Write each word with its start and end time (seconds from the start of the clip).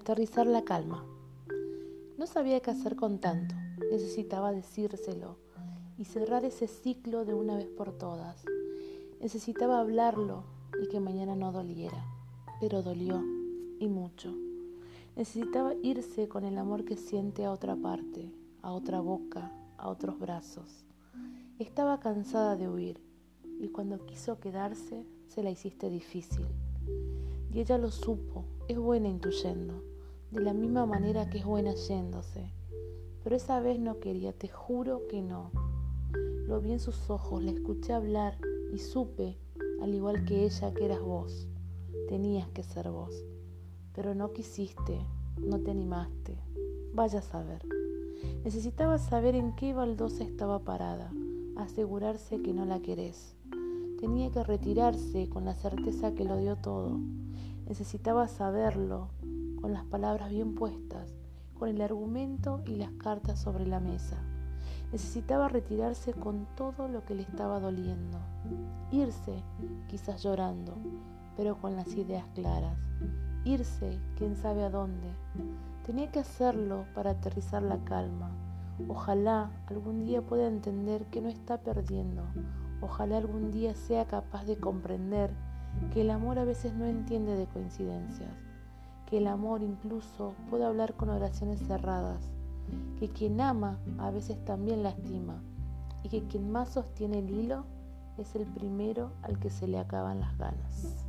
aterrizar 0.00 0.46
la 0.46 0.64
calma. 0.64 1.04
No 2.16 2.26
sabía 2.26 2.60
qué 2.60 2.70
hacer 2.70 2.96
con 2.96 3.18
tanto, 3.18 3.54
necesitaba 3.92 4.50
decírselo 4.50 5.36
y 5.98 6.06
cerrar 6.06 6.46
ese 6.46 6.68
ciclo 6.68 7.26
de 7.26 7.34
una 7.34 7.56
vez 7.56 7.68
por 7.68 7.92
todas. 7.92 8.42
Necesitaba 9.20 9.78
hablarlo 9.78 10.44
y 10.82 10.88
que 10.88 11.00
mañana 11.00 11.36
no 11.36 11.52
doliera, 11.52 12.02
pero 12.60 12.82
dolió 12.82 13.22
y 13.78 13.88
mucho. 13.88 14.34
Necesitaba 15.16 15.74
irse 15.82 16.28
con 16.28 16.44
el 16.46 16.56
amor 16.56 16.86
que 16.86 16.96
siente 16.96 17.44
a 17.44 17.52
otra 17.52 17.76
parte, 17.76 18.32
a 18.62 18.72
otra 18.72 19.00
boca, 19.00 19.52
a 19.76 19.90
otros 19.90 20.18
brazos. 20.18 20.86
Estaba 21.58 22.00
cansada 22.00 22.56
de 22.56 22.70
huir 22.70 23.02
y 23.60 23.68
cuando 23.68 24.06
quiso 24.06 24.40
quedarse 24.40 25.04
se 25.28 25.42
la 25.42 25.50
hiciste 25.50 25.90
difícil. 25.90 26.46
Y 27.52 27.60
ella 27.60 27.76
lo 27.76 27.90
supo, 27.90 28.44
es 28.66 28.78
buena 28.78 29.08
intuyendo, 29.08 29.89
de 30.30 30.40
la 30.40 30.52
misma 30.54 30.86
manera 30.86 31.28
que 31.28 31.38
es 31.38 31.44
buena 31.44 31.74
yéndose. 31.74 32.52
Pero 33.22 33.36
esa 33.36 33.60
vez 33.60 33.78
no 33.78 33.98
quería, 33.98 34.32
te 34.32 34.48
juro 34.48 35.02
que 35.08 35.22
no. 35.22 35.50
Lo 36.46 36.60
vi 36.60 36.72
en 36.72 36.80
sus 36.80 37.10
ojos, 37.10 37.42
le 37.42 37.52
escuché 37.52 37.92
hablar 37.92 38.38
y 38.72 38.78
supe, 38.78 39.38
al 39.82 39.94
igual 39.94 40.24
que 40.24 40.44
ella, 40.44 40.72
que 40.72 40.84
eras 40.84 41.00
vos. 41.00 41.48
Tenías 42.08 42.48
que 42.50 42.62
ser 42.62 42.90
vos. 42.90 43.24
Pero 43.92 44.14
no 44.14 44.32
quisiste, 44.32 45.04
no 45.36 45.58
te 45.60 45.72
animaste. 45.72 46.38
Vaya 46.94 47.18
a 47.18 47.22
saber. 47.22 47.62
Necesitaba 48.44 48.98
saber 48.98 49.34
en 49.34 49.54
qué 49.54 49.74
baldosa 49.74 50.24
estaba 50.24 50.60
parada, 50.60 51.12
asegurarse 51.56 52.40
que 52.40 52.54
no 52.54 52.64
la 52.64 52.80
querés. 52.80 53.34
Tenía 53.98 54.30
que 54.30 54.42
retirarse 54.42 55.28
con 55.28 55.44
la 55.44 55.54
certeza 55.54 56.14
que 56.14 56.24
lo 56.24 56.36
dio 56.36 56.56
todo. 56.56 56.98
Necesitaba 57.66 58.28
saberlo, 58.28 59.10
con 59.60 59.72
las 59.72 59.84
palabras 59.84 60.30
bien 60.30 60.54
puestas, 60.54 61.14
con 61.54 61.68
el 61.68 61.80
argumento 61.80 62.62
y 62.66 62.76
las 62.76 62.92
cartas 62.92 63.40
sobre 63.40 63.66
la 63.66 63.80
mesa. 63.80 64.16
Necesitaba 64.92 65.48
retirarse 65.48 66.12
con 66.12 66.46
todo 66.56 66.88
lo 66.88 67.04
que 67.04 67.14
le 67.14 67.22
estaba 67.22 67.60
doliendo. 67.60 68.18
Irse, 68.90 69.44
quizás 69.86 70.22
llorando, 70.22 70.76
pero 71.36 71.60
con 71.60 71.76
las 71.76 71.94
ideas 71.94 72.24
claras. 72.34 72.76
Irse, 73.44 74.00
quién 74.16 74.36
sabe 74.36 74.64
a 74.64 74.70
dónde. 74.70 75.08
Tenía 75.86 76.10
que 76.10 76.18
hacerlo 76.18 76.86
para 76.94 77.12
aterrizar 77.12 77.62
la 77.62 77.78
calma. 77.84 78.30
Ojalá 78.88 79.50
algún 79.66 80.04
día 80.04 80.22
pueda 80.22 80.48
entender 80.48 81.04
que 81.06 81.20
no 81.20 81.28
está 81.28 81.58
perdiendo. 81.58 82.24
Ojalá 82.80 83.18
algún 83.18 83.50
día 83.50 83.74
sea 83.74 84.06
capaz 84.06 84.44
de 84.44 84.56
comprender 84.56 85.30
que 85.92 86.00
el 86.00 86.10
amor 86.10 86.38
a 86.38 86.44
veces 86.44 86.74
no 86.74 86.86
entiende 86.86 87.36
de 87.36 87.46
coincidencias, 87.46 88.30
que 89.10 89.18
el 89.18 89.26
amor 89.26 89.62
incluso 89.62 90.34
puede 90.48 90.64
hablar 90.64 90.94
con 90.94 91.10
oraciones 91.10 91.58
cerradas, 91.66 92.30
que 92.98 93.08
quien 93.08 93.40
ama 93.40 93.78
a 93.98 94.10
veces 94.10 94.42
también 94.44 94.84
lastima 94.84 95.42
y 96.04 96.08
que 96.08 96.22
quien 96.28 96.50
más 96.50 96.70
sostiene 96.70 97.18
el 97.18 97.28
hilo 97.28 97.64
es 98.16 98.34
el 98.36 98.46
primero 98.46 99.10
al 99.22 99.38
que 99.40 99.50
se 99.50 99.66
le 99.66 99.78
acaban 99.78 100.20
las 100.20 100.38
ganas. 100.38 101.04